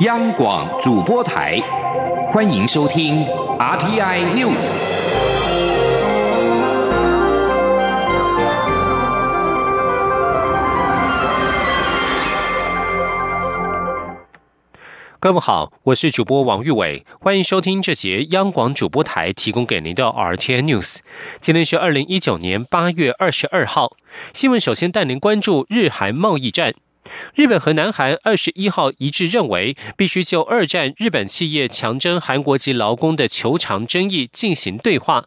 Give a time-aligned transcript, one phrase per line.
[0.00, 1.60] 央广主播台，
[2.26, 3.24] 欢迎收听
[3.60, 4.72] RTI News。
[15.20, 20.98] 各位好，我是主播王玉伟，欢迎收听这节央广主播台提供给您的 RTI News。
[21.38, 23.92] 今天是二零一九年八月二十二号，
[24.32, 26.74] 新闻首先带您关注日韩贸易战。
[27.34, 35.24] 日本和南韩二十一号一致认为，必须就二战日本企业强征韩国籍劳工的求偿争议进行对话。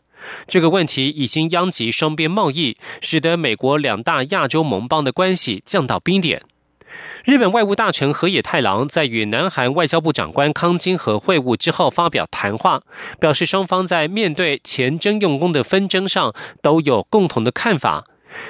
[0.47, 6.41] 这个问题已经殃及双边贸易，使得美国两大亚洲盟邦的关系降到冰点。
[7.25, 12.81] 日本外务大臣河野太郎在与南韩外交部长官康金和会晤之后发表谈话，
[13.19, 18.05] 表示双方在面对前征用工的纷争上都有共同的看法。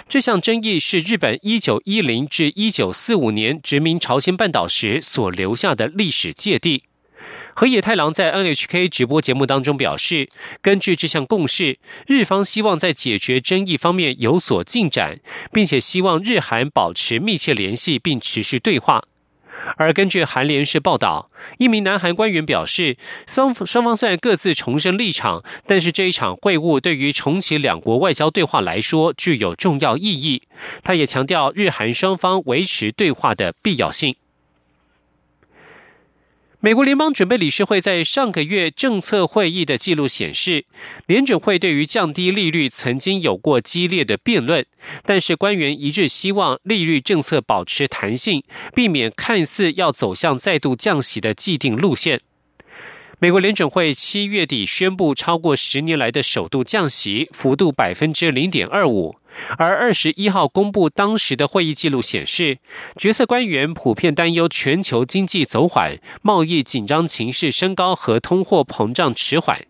[0.07, 6.83] 这项争议是日本一九一零至一九四五年殖民朝鲜半岛时所留下的历史芥蒂。
[7.53, 10.29] 河野太郎在 NHK 直播节目当中表示，
[10.61, 15.19] 根据这项共识，日方希望在解决争议方面有所进展，
[15.51, 19.01] 并且希望日韩保持密切联系并持续对话。
[19.77, 30.43] 而根据韩联社报道，一名南韩官员表示，双双方虽然各自重申立场，但是这一场会晤对于重启两国外交对话来说具有重要意义。
[30.83, 34.15] 他也强调日韩双方维持对话的必要性。
[36.59, 40.65] 美国联邦准备理事会在上个月政策会议的记录显示，
[41.05, 44.65] 联准会对于降低利率曾经有过激烈的辩论，
[45.03, 52.21] 但是官员一致希望利率政策保持弹性，避免看似要走向再度降息的既定路线。
[53.19, 59.15] 美国联准会七月底宣布超过十年来的首度降息，幅度百分之零点二五。
[59.57, 62.59] 而二十一号公布当时的会议记录显示，
[62.95, 69.65] 决策官员普遍担忧全球经济走缓、贸易紧张情势升高和通货膨胀迟缓。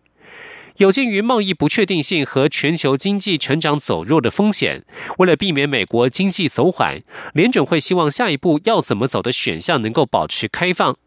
[0.79, 4.83] 有鉴于贸易不确定性和全球经济成长走弱的风险，
[5.19, 7.01] 为了避免美国经济走缓，
[7.33, 10.97] 联准会希望下一步要怎么走的选项能够保持开放。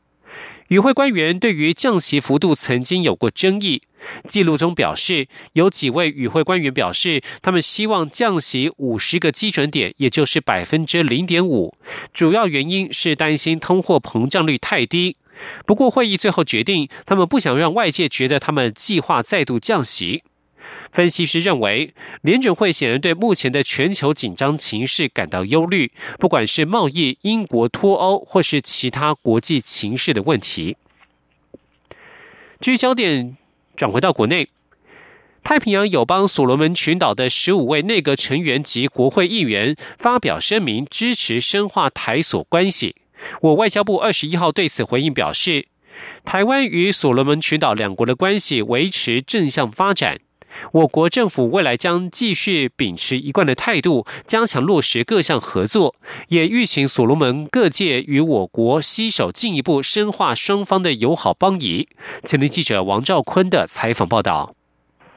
[0.70, 3.82] 与会官员对于降息幅度曾经有过争议。
[4.28, 11.74] 记录中表示，有几位与会官员表示，他们希望降息五十个基准点，也就是百分之零点五。
[12.14, 15.16] 主要原因是担心通货膨胀率太低。
[15.66, 20.22] 不过，会议最后决定，他们不想让外界觉得他们计划再度降息。
[20.90, 30.76] 分析师认为，联准会显然对目前的全球紧张情势感到忧虑，不管是贸易、英国脱欧，或是其他国际情势的问题。
[32.60, 33.36] 聚焦点
[33.74, 34.50] 转回到国内，
[35.42, 42.96] 太平洋友邦所罗门群岛的十五位内阁成员及国会议员发表声明，支持深化台所关系。
[43.42, 45.68] 我外交部二十一号对此回应表示，
[46.24, 50.20] 台湾与所罗门群岛两国的关系维持正向发展。
[50.72, 55.94] 我国政府未来将继续秉持一贯的态度，加强落实各项合作，
[56.28, 61.88] 也欲请所罗门各界与我国携手进一步深化双方的友好邦谊。
[62.24, 64.54] 前天记者王兆坤的采访报道：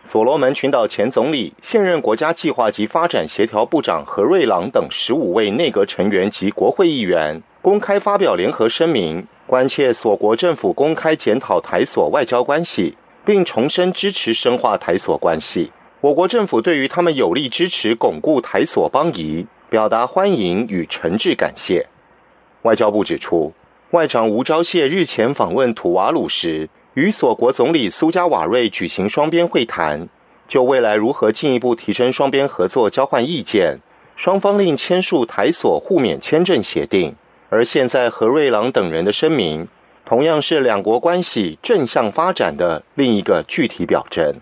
[0.06, 12.96] 所罗门群岛前总理、现任国家计划及发展协调部长何瑞朗等十五位内阁成员及国会议员公开发表联合声明，关切所国政府公开检讨台所外交关系。
[13.26, 15.72] 并重申支持深化台所关系。
[16.02, 21.88] 我国政府对于他们有力支持巩固台所邦谊，表达欢迎与诚挚感谢。
[22.64, 23.54] 外交部指出，
[23.92, 30.08] 外长吴钊燮日前访问土瓦鲁时，与所国总理苏加瓦瑞举行双边会谈，
[30.48, 33.80] 就未来如何进一步提升双边合作交换意见。
[34.16, 37.16] 双方另签署台所互免签证协定。
[37.50, 39.68] 而现在何瑞郎等人的声明。
[40.06, 44.36] 同样是两国关系正向发展的另一个具体表征。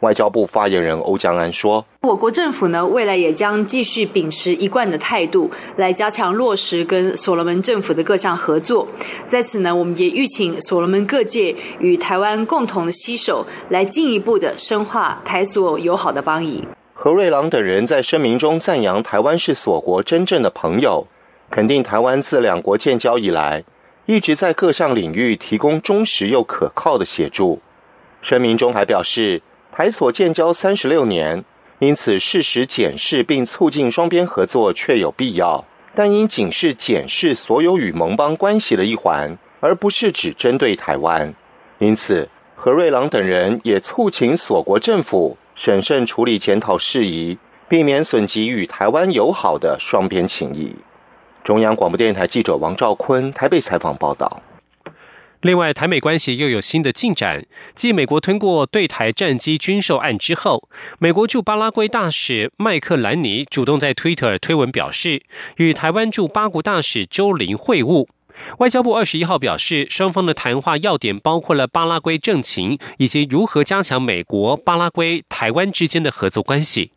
[0.00, 8.88] 外交部发言人欧江安说：“我国政府呢，未来也将继续秉持一贯的态度，来加强落实跟所罗门政府的各项合作。
[9.28, 16.64] 在此呢，我们也预请所罗门各界与台湾共同的携手，来进一步的深化台所友好的邦谊。”
[16.94, 21.06] 何瑞郎等人在声明中赞扬台湾是所国真正的朋友，
[21.50, 23.64] 肯定台湾自两国建交以来。
[24.10, 27.62] 一直在各项领域提供忠实又可靠的协助。
[28.20, 29.40] 声明中还表示，
[29.70, 31.44] 台所建交三十六年，
[31.78, 35.64] 因此适时检视并促进双边合作确有必要，
[35.94, 41.32] 但应仅是检视所有与盟邦关系的一环，而不是只针对台湾。
[41.78, 50.74] 因此，何瑞郎等人也促请所国政府审慎处理检讨事宜，避免损及与台湾友好的双边情谊。
[51.50, 54.40] 中央广播电台记者王兆坤台北采访报道：
[55.40, 57.44] 另外，台美关系又有新的进展。
[57.74, 60.68] 继美国通过对台战机军售案之后，
[61.00, 65.22] 美国驻巴拉圭大使麦克兰尼主动在推特推文表示，
[65.56, 68.06] 与台湾驻巴国大使周林会晤。
[68.58, 76.92] 外交部二十一号表示，双方的谈话要点包括了巴拉圭政情以及如何加强美国、巴拉圭、台湾之间的合作关系。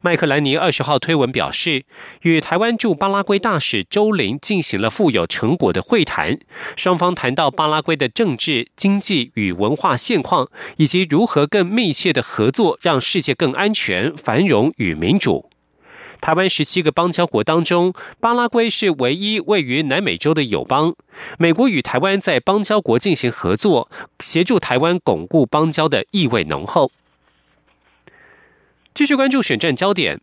[0.00, 1.84] 麦克兰尼二十号推文表示，
[2.22, 6.38] 与台湾驻巴拉圭大使周林进行了富有成果的会谈，
[6.76, 10.48] 双方谈到巴拉圭的政治、经济与文化现况，
[10.78, 15.48] 以及如何更密切的合作，让世界更安全、繁荣与民主。
[16.20, 20.94] 台湾十七个邦交国当中，巴拉圭是唯一位于南美洲的友邦。
[21.36, 23.90] 美国与台湾在邦交国进行合作，
[24.20, 26.92] 协助台湾巩固邦交的意味浓厚。
[28.94, 30.20] 继续关注选战焦点，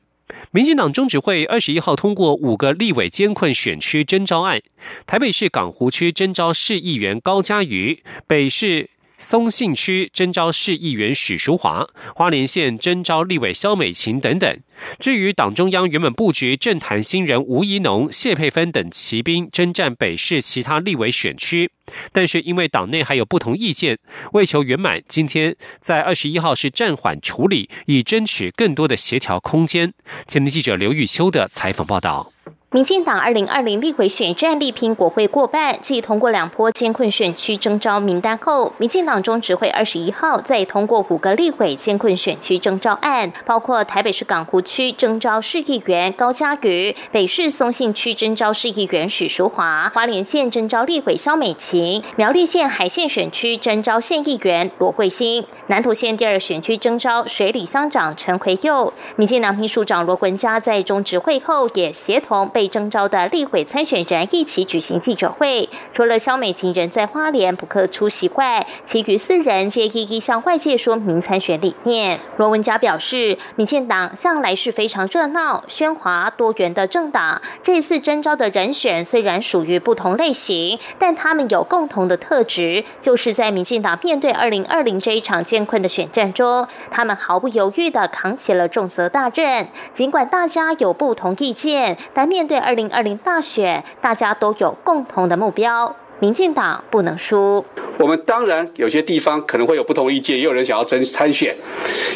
[0.52, 4.62] 民进党中执会二十一号通过五个立委监困选区征召案，
[5.08, 8.92] 台北市港湖区征召市议员高嘉瑜，北市。
[9.20, 11.86] 松信区征召市议员许淑华，
[12.16, 14.60] 花莲县征召立委肖美琴等等。
[14.98, 21.70] 至于党中央原本布局政坛新人吴怡农、谢佩芬等骑兵征战北市其他立委选区，
[22.14, 24.00] 但是因为党内还有不同意见，
[24.32, 29.94] 为求圆满，今天在二十一号是暂缓处理，以争取更多的协调空间。
[30.26, 32.32] 前天记者刘玉秋的采访报道。
[32.72, 58.94] 民进党二零二零立委选战力拼国会过半，继通过两波监困选区征召名单后，民进党中执会二十一号再通过五个立委监困选区征召案，包括台北市港湖区征召市议员高嘉瑜，北市松信区征召市议员许淑华，花莲县征召立委肖美琴，苗栗县海线选区征召县议员罗桂兴，南投县第二选区征召水里乡长陈奎佑。
[59.16, 62.48] 民进党秘书长罗文嘉在中执会后也协同。
[62.60, 72.20] 被征召的立委参选人一起举行记者会，除了肖美琴人在花莲不可出席外，其余四人皆一一向外界说明参选理念。
[72.36, 89.70] 罗文佳表示，民进党向来是非常热闹、喧哗、多元的政党，这次征召的人选虽然属于不同类型，但他们有共同的特质，就是在民进党面对二零二零这一场艰困的选战中，他们毫不犹豫地扛起了重责大任。
[89.94, 97.64] 尽管大家有不同意见，但面对二零二零大选，大家都有共同的目标，民进党不能输。
[98.00, 101.56] 我们当然有些地方可能会有不同意见，也有人想要争参选，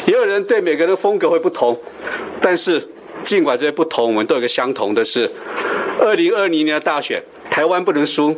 [0.06, 1.78] 也有人对每个人的风格会不同。
[2.42, 2.84] 但是
[3.24, 5.30] 尽管这些不同，我们都有个相同的是，
[6.00, 8.36] 二零二零年的大选，台湾不能输，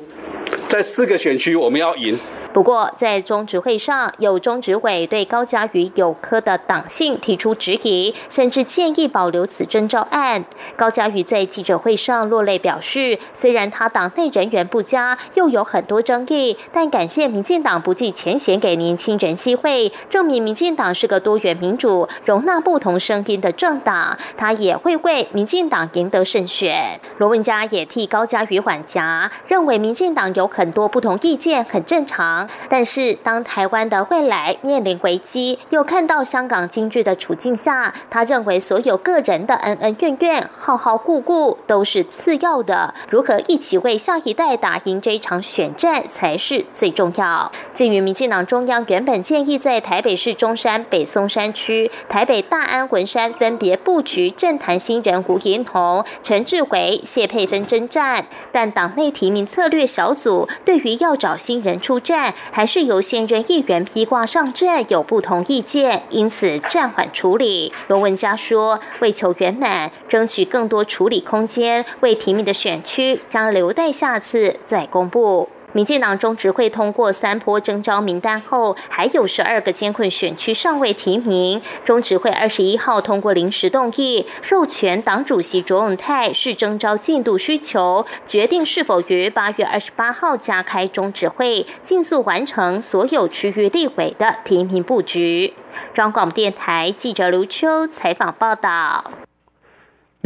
[0.68, 2.18] 在四个选区我们要赢。
[2.56, 10.42] 不过，在中执会上，有中执委对高嘉瑜有科的党性提出质疑，甚至建议保留此征召案。
[10.74, 24.16] 高嘉瑜在记者会上落泪表示，虽然他党内人员不佳，又有很多争议，但感谢民进党不计前嫌给年轻人机会，证明民进党是个多元民主、容纳不同声音的政党。
[24.34, 26.98] 他也会为民进党赢得胜选。
[27.18, 32.45] 罗文嘉也替高嘉瑜缓颊，认为民进党有很多不同意见，很正常。
[32.68, 47.50] 但是，当台湾的未来面临危机，又看到香港经济的处境下，他认为所有个人的恩恩怨怨、好好顾顾都是次要的，如何一起为下一代打赢这场选战才是最重要。
[47.74, 62.34] 至于民进党中央原本建议在台北市中山、北松山区、台北大安、文山分别布局政坛新人胡银彤、陈志伟、谢佩芬征战，但党内提名策略小组对于要找新人出战。
[62.50, 67.72] 还是由现任议员披挂上阵，有不同意见，因此暂缓处理。
[67.88, 75.48] 罗文家说，为求圆满，争取更多处理空间，未提名的选区将留待下次再公布。
[75.76, 81.60] 民进党中执会通过三波征召名单后，还有十二个监困选区尚未提名。
[81.84, 95.52] 中执会二十一号通过临时动议，授权党主席卓永泰视征召进度需求，决定是否于八月二十八号加开中执会，尽速完成所有区域立委的提名布局。
[95.92, 99.04] 中广电台记者刘秋采访报道。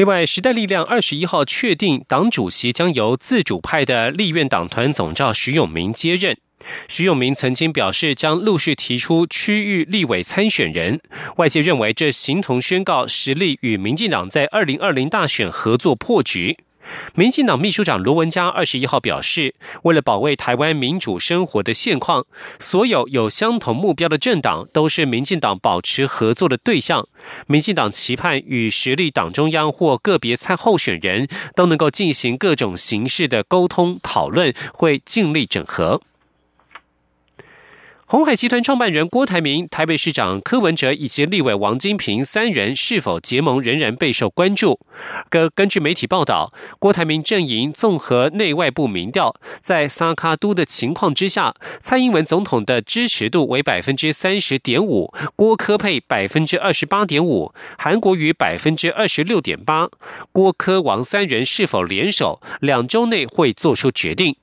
[0.01, 6.35] 另外，时代力量二十一号确定党主席将由自主派的立院党团总召徐永明接任。
[6.89, 11.03] 徐永明曾经表示将陆续提出区域立委参选人，
[11.37, 16.57] 外界认为这形同宣告实力与民进党在二零二零大选合作破局。
[17.15, 22.27] 民进党秘书长罗文嘉二十一号表示，为了保卫台湾民主生活的现况，
[22.59, 27.07] 所有有相同目标的政党都是民进党保持合作的对象。
[27.47, 36.01] 民进党期盼与实力党中央或个别参候选人都能够进行各种形式的沟通讨论，会尽力整合。
[38.11, 44.81] 红海集团创办人郭台铭、台北市长柯文哲以及立委王金平三人是否结盟，仍然备受关注。
[45.29, 59.89] 根根据媒体报道，郭台铭阵营综合内外部民调，在萨卡都的情况之下，蔡英文总统的支持度为百分之三十点五，郭科配百分之二十八点五，韩国瑜百分之二十六点八。
[60.33, 64.35] 郭科王三人是否联手，两周内会做出决定。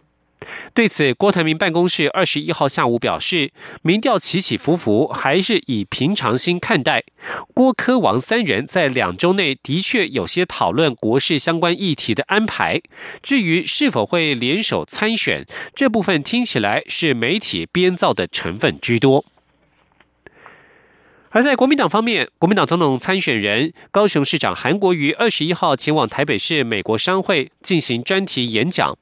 [0.74, 3.51] 对此，郭台铭办公室二十一号下午表示，
[3.82, 7.03] 民调起起伏伏，还是以平常心看待。
[7.53, 12.82] 郭科王三人在两周内的确有些讨论国事相关议题的安排。
[13.22, 19.25] 至于是否会联手参选，这部分听起来是媒体编造的成分居多。
[21.32, 28.98] 而在国民党方面，国民党总统参选人高雄市长韩国瑜二十一号前往台北市美国商会进行专题演讲。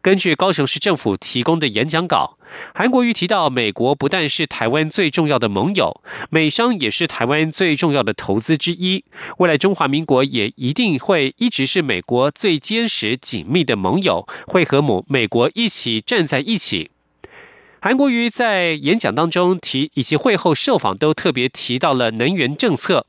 [0.00, 2.38] 根据高雄市政府提供的演讲稿，
[2.74, 6.00] 韩国瑜提到，美国不但是台湾最重要的盟友，
[6.30, 9.04] 美商也是台湾最重要的投资之一。
[9.38, 16.90] 未来中华民国也一定会一直是美国最坚实紧密的盟友，会和美美国一起站在一起。
[17.84, 23.04] 韩国瑜在演讲当中提，以及会后受访都特别提到了能源政策。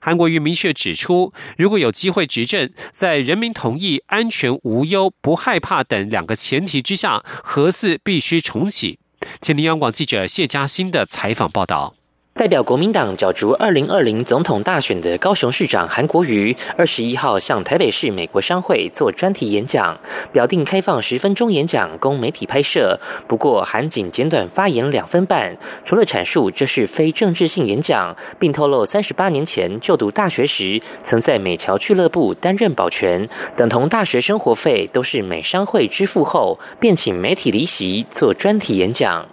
[0.00, 9.00] 韩国瑜明确指出，如果有机会执政，在人民同意、安全无忧、不害怕等两个前提之下，核四必须重启。
[9.40, 11.96] 请听央广记者谢佳欣的采访报道。
[12.34, 19.94] 代表国民党角逐二零二零总统大选的高雄市长韩国瑜，二十一号向台北市美国商会做专题演讲，
[20.32, 22.98] 表定开放十分钟演讲供媒体拍摄。
[23.28, 39.28] 不过，韩仅简短发言两分半，除了阐述这是非政治性演讲，并透露三十八年前就读大学时曾在美侨俱乐部担任保全，等同大学生活费都是美商会支付后，便请媒体离席做专题演讲。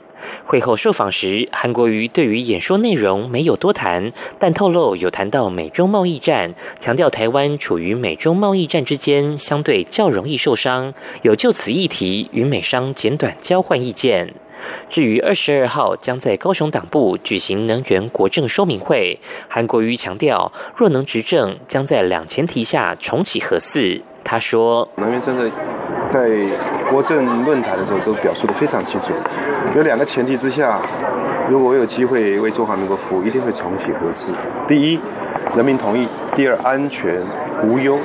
[0.45, 14.33] 会后受访时，韩国瑜对于演说内容没有多谈，但透露有谈到美中贸易战，强调台湾处于美中贸易战之间，相对较容易受伤，有就此议题与美商简短交换意见。
[14.89, 24.01] 至于二十二号将在高雄党部举行能源国政说明会，韩国瑜强调，若能执政，将在两前提下重启核四。
[24.21, 25.49] 他说：“能源政策
[26.09, 26.29] 在
[26.89, 29.13] 国政论坛的时候都表述的非常清楚，
[29.75, 30.81] 有两个前提之下，
[31.49, 34.33] 如果我有机会为中华民国服务，一定会重启核四。
[34.67, 34.99] 第一，
[35.55, 37.21] 人民同意；第二，安全
[37.63, 37.97] 无忧。”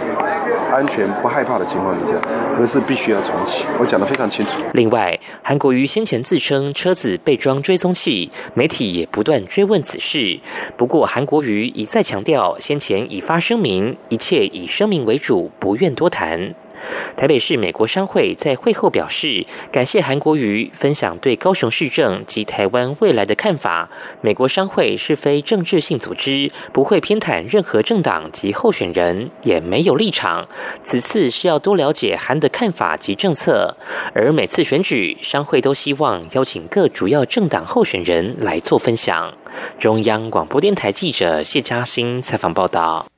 [0.73, 2.19] 安全不害怕的情况之下，
[2.59, 3.65] 而是必须要重启。
[3.79, 4.59] 我讲的非常清楚。
[4.73, 10.41] 另外，韩国瑜先前自称车子被装追踪器，媒体也不断追问此事。
[10.77, 16.53] 不过，韩国瑜一再强调，先前已发声明，一切以声明为主，不愿多谈。
[17.17, 23.89] 台北市美国商会在会后表示，感谢韩国瑜分享对高雄市政及台湾未来的看法。
[24.21, 30.47] 美国商会是非政治性组织，不会偏袒任何政党及候选人，也没有立场。
[30.83, 33.77] 此次是要多了解韩的看法及政策，
[34.15, 39.33] 而每次选举，商会都希望邀请各主要政党候选人来做分享。
[39.79, 43.14] 中央广播电台记者谢嘉欣采访报道。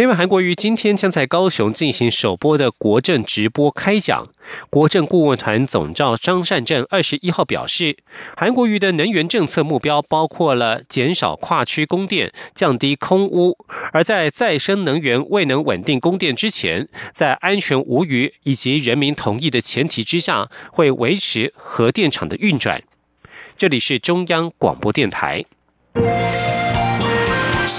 [0.00, 4.26] 另外，韩国瑜今天将在高雄进行首播的国政直播开讲。
[4.70, 7.98] 国政顾问团总召张善政二十一号表示，
[8.34, 13.58] 韩国瑜的能源政策目标包括了减少跨区供电、降低空污，
[13.92, 22.82] 而在再生能源未能稳定供电之前，在安全无虞以及人民同意的前提之下，会维持核电厂的运转。
[23.58, 25.44] 这里是中央广播电台。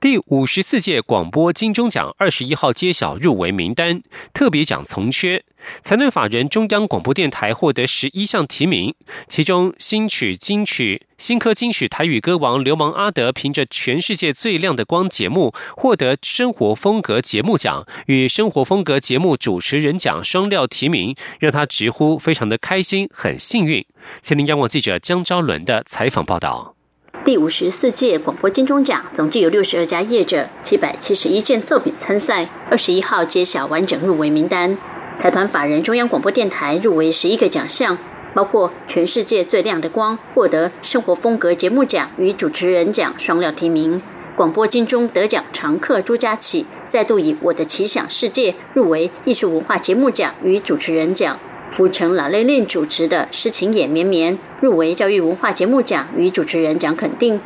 [0.00, 4.00] 第五十四届广播金钟奖二十一号揭晓入围名单，
[4.32, 5.42] 特别奖从缺，
[5.82, 8.94] 才能法人中央广播电台获得十一项提名，
[9.26, 23.84] 其中新曲金曲新科金曲台语歌王流氓阿德凭着《全世界最亮的光》节目获得生活风格节目奖与生活风格节目主持人奖双料提名，让他直呼非常的开心，很幸运。
[24.22, 26.77] 前林央广记者江昭伦的采访报道。
[27.28, 32.48] 第五十四届广播金钟奖总计有六十二家业者、七百七十一件作品参赛。
[32.70, 34.74] 二十一号揭晓完整入围名单，
[35.14, 37.98] 财团法人中央广播电台入围十一个奖项，
[38.32, 44.00] 包括全世界最亮的光获得生活风格节目奖与主持人奖双料提名。
[44.34, 51.38] 广播金钟得奖常客朱家启再度以《我的奇想世界》入围艺术文化节目奖与主持人奖。
[51.70, 57.40] 福成拉雷令主持的《诗情也绵绵》入围教育文化节目奖与主持人奖肯定。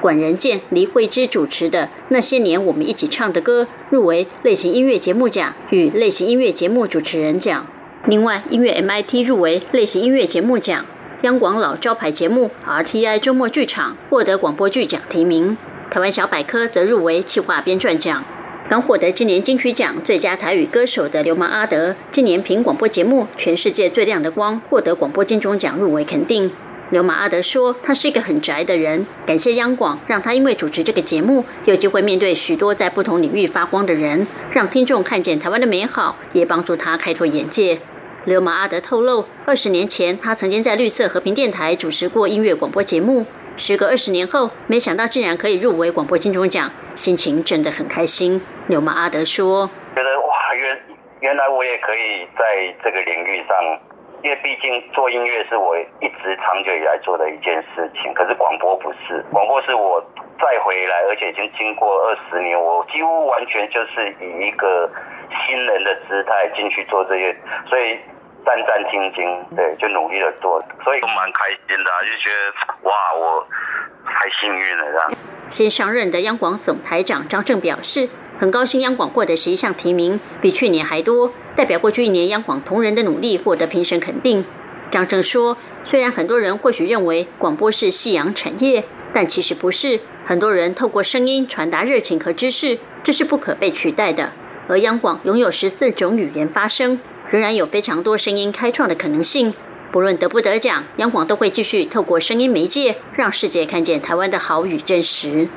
[0.00, 7.66] 管仁健、黎慧芝主持的《那些年我们一起唱的歌》入围类型音乐节目奖与类型音乐节目主持人奖。
[8.06, 10.84] 另外，音乐 MIT 入围类型音乐节目奖。
[11.22, 15.56] 央广老招牌节目 RTI 周末剧场获得广播剧奖提名。
[15.90, 18.22] 台湾小百科则入围企划编撰奖。
[18.68, 26.50] 刚获得今年金曲奖最佳台语歌手的流氓阿德，今年凭广播节目《全世界最亮的光》获得广播金钟奖入围肯定。
[26.90, 37.78] 流氓阿德说：“他是一个很宅的人，感谢央广让他因为主持这个节目，有机会面对许多在不同领域发光的人，让听众看见台湾的美好，也帮助他开拓眼界。”
[38.26, 43.24] 流氓阿德透露，二十年前他曾经在绿色和平电台主持过音乐广播节目。
[43.58, 48.40] 时隔二十年后，没想到竟然可以入围广播金钟奖，心情真的很开心。
[48.68, 50.80] 牛马阿德说：“觉得哇，原
[51.20, 53.58] 原来我也可以在这个领域上，
[54.22, 60.00] 因为毕竟做音乐是我一直长久以来做的一件事情，可是广播不是，广播是我
[60.40, 64.88] 再回来，而且已经经过二十年，我几乎完全就是以一个
[65.46, 67.36] 新人的姿态进去做这些，
[67.68, 67.98] 所以。”
[68.44, 73.46] 战战兢兢，对，就努力的做，所以都蛮开心的，就觉得哇，我
[74.06, 75.12] 太幸运了这样。
[75.50, 84.44] 新上任的央广总台长张正表示，很高兴央广获得十一项提名，比去年还多，代表过去一年央广同仁的努力获得评审肯定。
[84.90, 94.32] 张正说，虽然很多人或许认为广播是夕阳产业，但其实不是，很多人透过声音传达热情和知识，这是不可被取代的。
[94.68, 97.00] 而央广拥有十四种语言发声。
[97.30, 99.54] 仍然有非常多声音开创的可能性。
[99.90, 105.48] 不论得不得奖，央广都会继续透过声音媒介，让世界看见台湾的好与真实。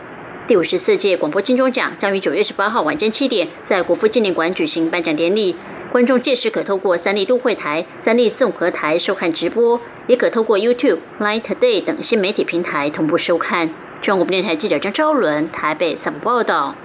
[0.48, 5.56] 第五十四届广播金钟奖将于九月十八号晚间七点在国父纪念馆举行颁奖典礼。
[5.92, 13.70] 观众届时可透过三立都会台、三立综合台收看直播，也可透过 YouTube、Line Today 等新媒体平台同步收看。
[14.02, 16.76] 中国电台记者张昭伦台北采访报道。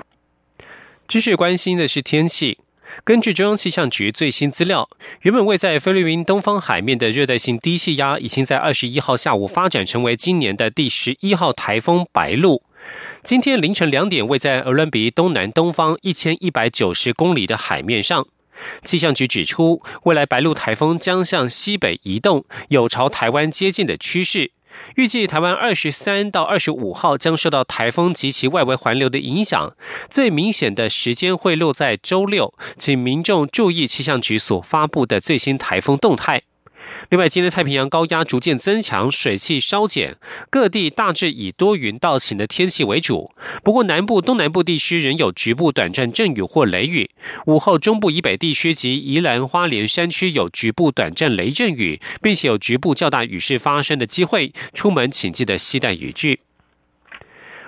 [1.07, 2.59] 继续关心的是天气。
[3.05, 4.89] 根据中央气象局最新资料，
[5.23, 12.63] 原本位在菲律宾东方海面的热带性低气压，已经在二十一号下午发展成为今年的第十一号台风“白鹿”。
[13.23, 18.27] 今天凌晨两点，位在俄伦比东南东方一千一百九十公里的海面上。
[18.83, 24.53] 气象局指出，未来“白鹿”台风将向西北移动，有朝台湾接近的趋势。
[24.97, 29.75] 预计台湾二十三到二十五号将受到台风及其外围环流的影响，
[30.09, 36.43] 最明显的时间会落在周六，请民众注意气象局所发布的最新台风动态。
[37.11, 40.17] 另外，今天太平洋高压逐渐增强，水汽稍减，
[40.51, 43.33] 各地大致以多云到晴的天气为主。
[43.63, 47.11] 不过，南部、东南部地区仍有局部短暂阵雨或雷雨。
[47.47, 54.53] 午后，中部以北地区及宜兰花莲山区有局部短暂雷阵雨，并且有局部较大雨势发生的机会。
[54.73, 56.46] 出门请记得携带雨具。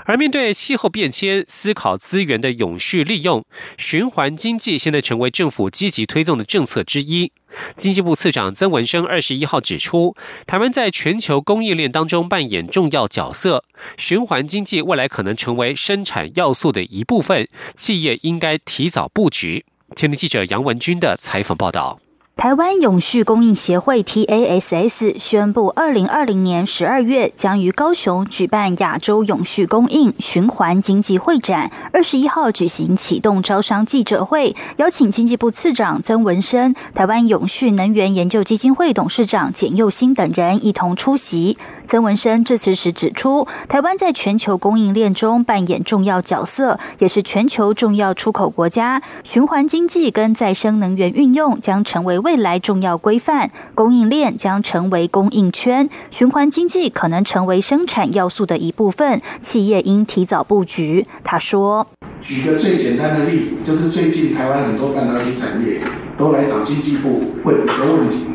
[0.09, 3.44] 而面对气候变迁，思考资源的永续利用，
[3.77, 7.31] 循环经济现在成为政府积极推动的政策之一。
[7.77, 10.16] 经济部次长曾文生二十一号指出，
[10.47, 13.62] 台湾在全球供应链当中扮演重要角色，
[13.99, 19.66] 循环经济未来可能成为生产要素的一部分，企业应该提早布局。
[19.94, 22.01] 前天记者杨文军的采访报道。
[22.38, 31.68] 台湾永续供应协会 TASS 宣布，二零二零年十二月将于高雄举办亚洲永续供应循环经济会展。
[31.92, 41.59] 二十一号举行启动招商记者会，邀请经济部次长曾文生、台湾永续能源研究基金会董事长简佑新等人一同出席。
[41.88, 49.03] 曾文生致辞时指出，台湾在全球供应链中扮演重要角色，也是全球重要出口国家。
[49.24, 61.06] 循环经济跟再生能源运用将成为未来重要规范，供应链将成为供应圈，循环经济可能成为生产要素的一部分，企业应提早布局。
[61.24, 61.86] 他说
[62.20, 65.80] ：“举个最简单的例，就是最近台湾很多半导体产业
[66.18, 68.26] 都来找经济部问一个问题，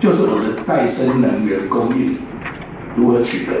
[0.00, 2.16] 就是我的再生能源供应。”
[2.96, 3.52] 如何取得？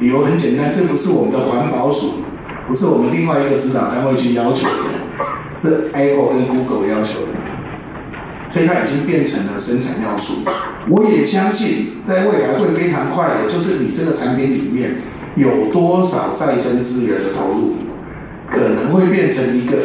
[0.00, 2.14] 理由很简单，这不是我们的环保署，
[2.66, 7.43] 不是我们另外一个指导单位去要求的，是 Apple 跟 Google 要求的，
[8.54, 10.44] 所以它已经变成了生产要素。
[10.88, 14.92] 我也相信，在未来会非常快的，就是你这个产品里面
[15.34, 17.74] 有多少再生资源的投入，
[18.48, 19.76] 可能会变成一个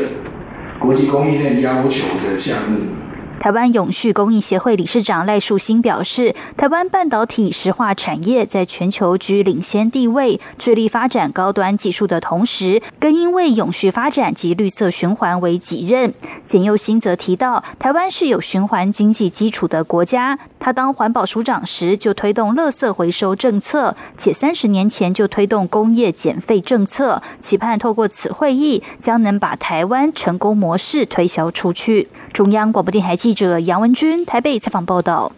[0.78, 2.99] 国际供应链要求的项目。
[3.40, 16.14] 台湾永续供应协会理事长赖树新表示，台湾半导体石化产业在全球居领先地位，致力发展高端技术的同时，更因为永续发展及绿色循环为己任。
[16.44, 32.10] 简佑新则提到，台湾是有循环经济基础的国家，他当环保署长时就推动垃圾回收政策，且三十年前就推动工业减废政策，期盼透过此会议，将能把台湾成功模式推销出去。
[32.34, 35.32] 中央广播电台记记者杨文君台北采访报道。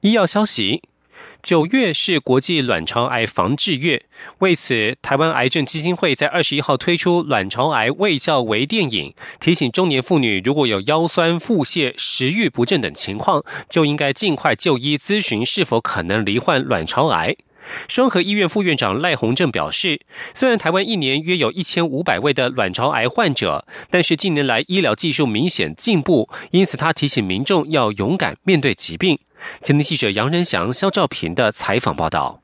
[0.00, 0.82] 医药消息：
[1.40, 4.06] 九月是国际卵巢癌防治月，
[4.40, 17.36] 为此，台湾癌症基金会在二十一号推出卵巢癌卫教微电影，提醒中年妇女如果有腰酸、腹泻、食欲不振等情况，就应该尽快就医咨询是否可能罹患卵巢癌。
[17.88, 20.00] 双河医院副院长赖宏正表示，
[20.34, 29.18] 虽然台湾一年约有一千五百位的卵巢癌患者，但是近年来医疗技术明显进步，因此他提醒民众要勇敢面对疾病。
[29.60, 32.41] 前天记者杨仁祥、肖兆平的采访报道。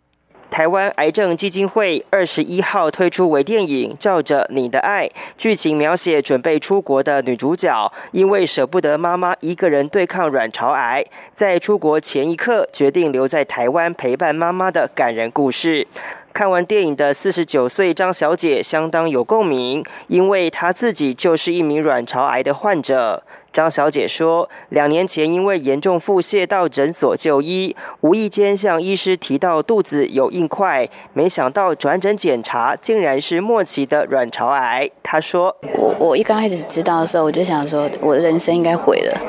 [0.50, 5.06] 台湾癌症基金会二十一号推出微电影《照着你的爱》，
[5.36, 15.86] 剧情描写准备出国的女主角，因为舍不得妈妈一个人对抗卵巢癌，在出国前一刻决定留在台湾陪伴妈妈的感人故事。
[16.32, 23.22] 看完电影的四十九岁张小姐相当有共鸣，因为她自己就是一名卵巢癌的患者。
[23.58, 34.88] 张小姐说，两年前因为严重腹泻到诊所就医，无意间向医师提到肚子有硬块，没想到转诊检查竟然是末期的卵巢癌。
[35.02, 39.20] 她说：“我我一刚开始知道的时候，我就想说，我的人生应该毁了，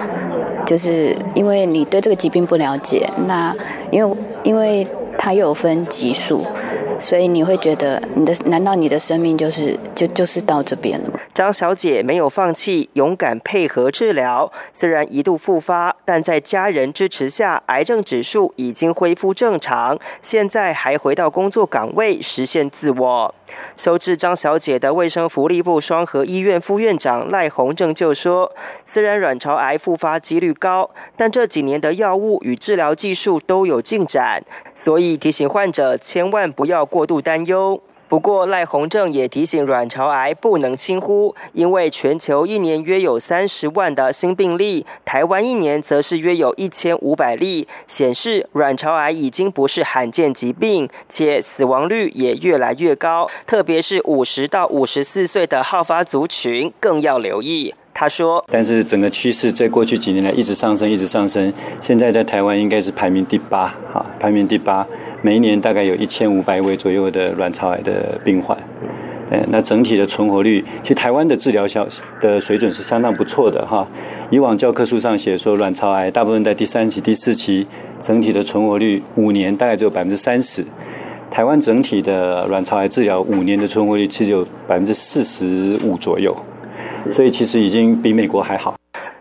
[0.68, 3.52] 就是因为你对这个疾病不了解，那
[3.90, 4.88] 因为因为
[5.18, 6.46] 它又有分级数。”
[7.00, 11.20] 所以你会觉得你的难道你的生命就是就就是到这边了吗？
[11.34, 14.52] 张小姐没有放弃，勇敢配合治疗。
[14.74, 19.98] 虽然一度复发，但在家人支持下，癌症指数已经恢复正常。
[20.22, 23.34] 现在还回到工作岗位，实现自我。
[23.76, 28.52] 收治张小姐的卫生福利部双河医院副院长赖宏正就说
[28.86, 34.44] ：“虽然卵巢癌复发几率高，但这几年的药物与治疗技术都有进展，
[34.76, 37.82] 所以提醒患者千万不要。”过度担忧。
[38.08, 57.76] 不过赖鸿正也提醒，卵巢癌不能轻忽，因为全球一年约有三十万的新病例，台湾一年则是约有一千五百例，显示卵巢癌已经不是罕见疾病，且死亡率也越来越高，特别是五十到五十四岁的好发族群更要留意。
[58.00, 61.52] 他说：“但是整个趋势在过去几年来一直上升，一直上升。
[61.82, 64.88] 现在在台湾应该是排名第八，哈，排名第八。
[65.22, 68.58] 每一年大概有一千五百位左右的卵巢癌的病患。
[69.32, 71.86] 嗯，那整体的存活率，其实台湾的治疗效
[72.22, 73.86] 的水准是相当不错的，哈。
[74.30, 77.68] 以往教科书上写说，卵巢癌大部分在第三期、第四期，
[78.00, 80.64] 整体的存活率五年大概只有百分之三十。
[81.30, 86.34] 台湾整体的卵巢癌治疗五年的存活率其实有百分之四十五左右。”
[87.12, 88.76] 所以其实已经比美国还好。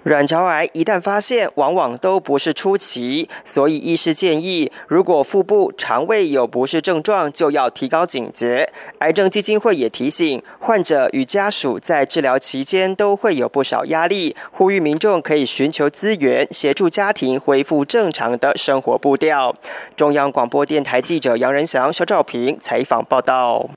[0.05, 8.73] 卵巢癌一旦发现，往往都不是初期，所以医师建议，如果腹部、肠胃有不适症状，就要提高警觉。
[9.01, 19.55] 癌症基金会也提醒，患者与家属在治疗期间都会有不少压力，呼吁民众可以寻求资源，协助家庭恢复正常的生活步调。
[19.94, 23.68] 中央广播电台记者杨仁祥、肖照平采访报道。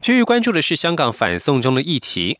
[0.00, 2.38] 继续关注的是香港反送中的议题。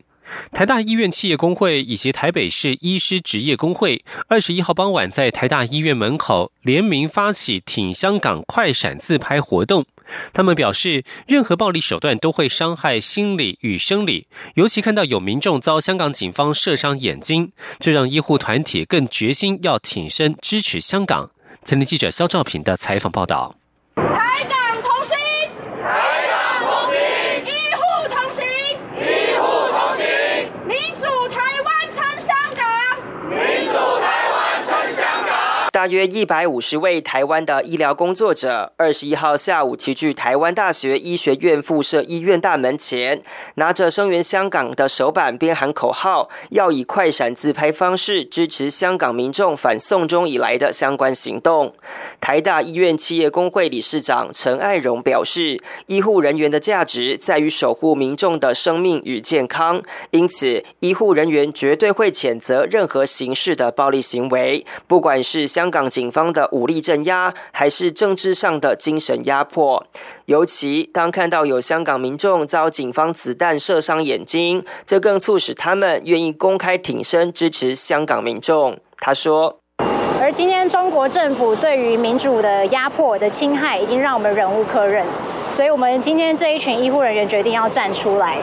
[0.52, 9.86] 台大医院企业工会以及台北市医师职业工会，二十一号傍晚在台大医院门口联名发起挺香港快闪自拍活动。
[10.32, 21.30] 他们表示，任何暴力手段都会伤害心理与生理，尤其看到有民众遭香港警方射伤眼睛，这让医护团体更决心要挺身支持香港。
[21.64, 23.56] 前天记者肖兆平的采访报道。
[23.94, 25.16] 台港同心。
[35.80, 43.22] 大约一百五十位台湾的医疗工作者，二十一号下午齐聚台湾大学医学院附设医院大门前，
[43.54, 51.72] 拿着声援香港的手板，边喊口号，要以快闪自拍方式支持香港民众反送中以来的相关行动。
[52.20, 65.69] 台大医院企业工会理事长陈爱荣表示，医护人员的价值在于守护民众的生命与健康，因此医护人员绝对会谴责任何形式的暴力行为，不管是香。
[65.70, 69.86] 香港警方的武力镇压，还是政治上的精神压迫？
[70.24, 78.78] 尤其当看到有香港民众遭警方子弹射伤眼睛，这更促使他们愿意公开挺身支持香港民众。
[78.98, 79.60] 他说
[80.20, 85.06] ：“而今天中国政府对于民主的压迫的侵害，已经让我们忍无可忍，
[85.52, 88.38] 所以我们今天这一群医护人员决定要站出来。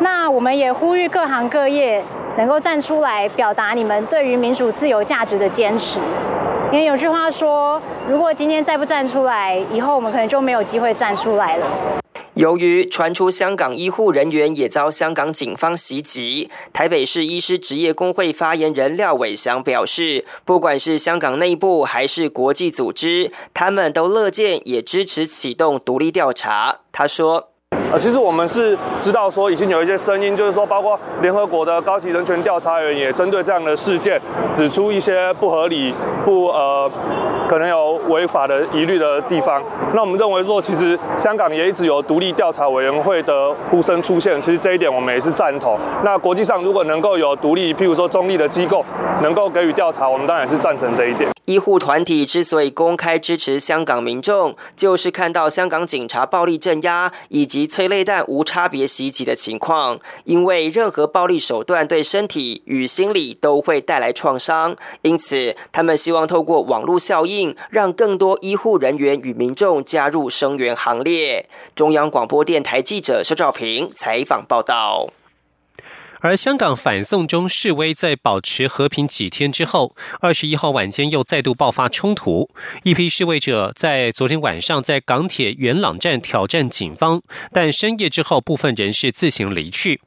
[0.00, 2.04] 那我们也呼吁各行各业。”
[2.36, 6.00] 能够站出来表达你们对于民主自由价值的坚持，
[6.82, 11.66] 有句话说，如果今天再不站出来，以后我们可能就没有机会站出来了。
[12.34, 26.80] 由于传出香港医护人员也遭香港警方袭击，台北市医师职业工会发言人廖伟祥表示，不管是香港内部还是国际组织，他们都乐见也支持启动独立调查。
[26.90, 27.50] 他说。
[27.92, 34.20] 呃，其实我们是知道说，已经有一些声音，就是说，包括联合国的高级人权调查员也针对这样的事件，
[34.52, 36.90] 指出一些不合理、不呃，
[37.48, 39.62] 可能有违法的疑虑的地方。
[39.92, 45.78] 那我们认为说，其实香港也一直有独立调查委员会的呼声出现，其实这一点我们也是赞同。
[46.04, 48.84] 那国际上如果能够有独立，譬如说中立的机构，
[49.22, 51.30] 能够给予调查，我们当然是赞成这一点。
[51.46, 59.98] 医护团体之所以公开支持香港民众，就是看到香港警察暴力镇压以及催泪弹无差别袭击的情况。
[60.24, 71.48] 因为任何暴力手段对身体与心理都会带来创伤，因此他们希望透过网络效应，让更多医护人员与民众加入声援行列。
[71.74, 75.08] 中央广播电台记者肖兆平采访报道。
[76.24, 82.48] 而香港反送中示威在保持和平几天之后，二十一号晚间又再度爆发冲突。
[82.82, 87.20] 一批示威者在昨天晚上在港铁元朗站挑战警方，
[87.52, 90.00] 但深夜之后，部分人士自行离去。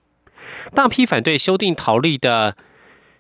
[0.74, 2.56] 大批反对修订逃例的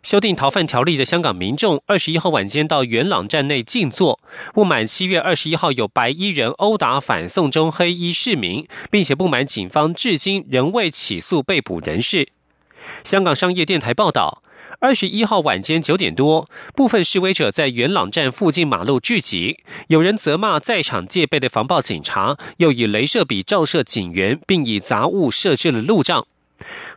[0.02, 4.20] 修订逃犯条例的香港民众，二十一号晚间到元朗站内静坐，
[4.56, 12.30] 不满七月二十一号有白衣人殴打反送中黑衣市民，并且不满警方至今仍未起诉被捕人士。
[13.04, 14.44] 香港商业电台报道，
[14.80, 26.28] 二十一号晚间九点多，部分示威者在元朗站附近马路聚集，有人责骂在场戒备的防暴警察，又以镭射笔照射警员，并以杂物设置了路障。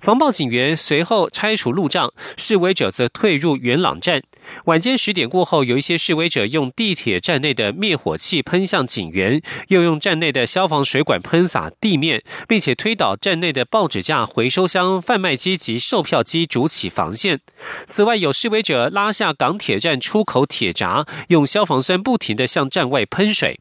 [0.00, 4.22] 防暴警员随后拆除路障，示威者则退入元朗站。
[4.64, 17.40] 晚间十点过后，有一些示威者用地铁站内的灭火器喷向警员，又用站内的消防水管喷洒地面，并且推倒站内的报纸架、回收箱、贩卖机及售票机，筑起防线。
[17.86, 23.60] 此外，有示威者拉下港铁站出口铁闸，用消防栓不停地向站外喷水。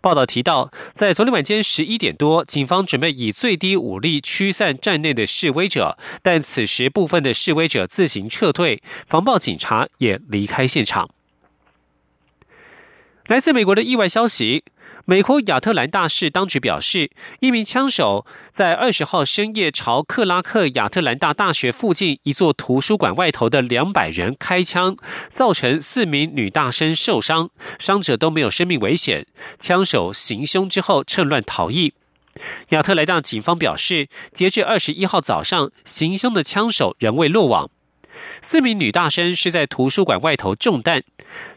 [0.00, 11.10] 报道提到，在昨天晚间十一点多，警方准备以最低武力驱散站内的示威者，但此时部分的示威者自行撤退，防暴警察也离开现场。
[13.30, 14.64] 来自美国的意外消息。
[15.04, 24.96] 美国亚特兰大市当局表示，一名枪手在二十号深夜朝克拉克亚特兰大大学附近一座图书馆外头的两百人开枪，
[25.28, 29.24] 造成四名女大生受伤，伤者都没有生命危险。
[29.60, 31.94] 枪手行凶之后趁乱逃逸。
[32.70, 37.70] 亚特兰大警方表示，截至二十一号早上，行凶的枪手仍未落网。
[38.42, 41.02] 四名女大生是在图书馆外头中弹。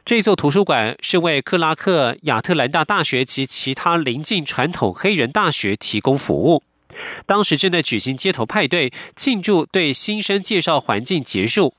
[0.06, 6.64] 这座图书馆是为克拉克亚特兰大大学及其他邻近传统黑人大学提供服务。
[7.26, 11.74] 当时正在举行街头派对，庆祝对新生介绍环境结束。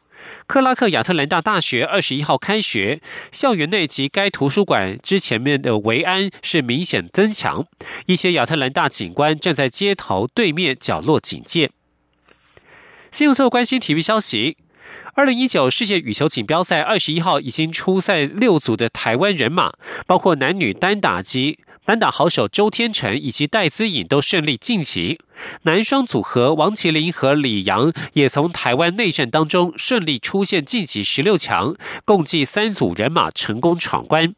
[0.47, 7.67] 克拉克亚特兰大大学二十一号开学，校园内及该图书馆之前面的维安是明显增强，
[8.07, 11.71] 一些亚特兰大警官站在街头对面角落警戒。
[13.13, 14.57] 新闻所关心体育消息。
[15.15, 19.73] 二零一九世界羽球锦标赛二十一号已经出赛六组的台湾人马，
[20.07, 25.21] 包括男女单打及单打好手周天成以及戴资颖都顺利晋级。
[25.63, 34.35] 男双组合王麒麟和李阳也从台湾内战当中顺利出现晋级十六强，共计三组人马成功闯关。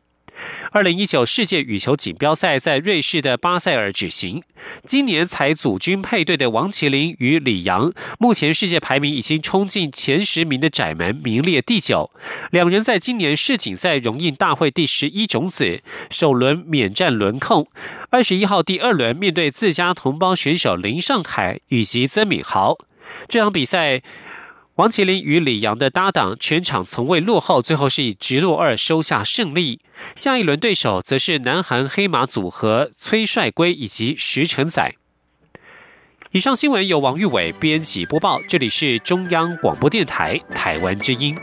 [0.72, 4.42] 二零一九世界羽球锦标赛在瑞士的巴塞尔举行。
[4.84, 12.10] 今年才组军配对的王麒麟与李阳，目前世界排名已经冲进前十名的窄门，名列第九。
[12.50, 17.68] 两人在今年世锦赛荣膺大会第十一种子，首轮免战轮空。
[18.10, 22.76] 二十一号第二轮面对自家同胞选手林尚凯以及曾敏豪，
[23.28, 24.02] 这场比赛。
[24.76, 29.80] 王麒麟与李阳的搭档全场从未落后，最后是以直落二收下胜利。
[30.14, 34.96] 下一轮对手则是南韩黑马组合崔帅圭以及徐成宰。
[36.32, 41.34] 以上新闻由王玉伟编辑播报，这里是中央广播电台台湾之音。